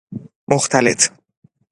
[0.47, 0.99] مختلط